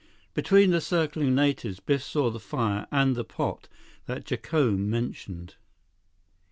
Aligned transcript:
Between 0.33 0.71
the 0.71 0.81
circling 0.81 1.35
natives, 1.35 1.79
Biff 1.79 2.01
saw 2.01 2.31
the 2.31 2.39
fire 2.39 2.87
and 2.91 3.15
the 3.15 3.23
pot 3.23 3.67
that 4.07 4.25
Jacome 4.25 4.89
mentioned. 4.89 5.57